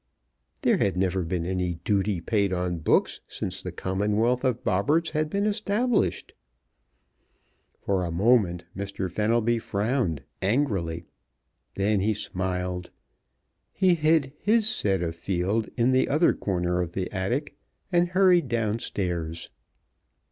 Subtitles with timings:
[0.63, 5.29] There had never been any duty paid on books since the Commonwealth of Bobberts had
[5.29, 6.33] been established.
[7.85, 9.11] For a moment Mr.
[9.11, 11.05] Fenelby frowned angrily;
[11.75, 12.89] then he smiled.
[13.71, 17.55] He hid his set of Field in the other corner of the attic,
[17.91, 19.51] and hurried down stairs.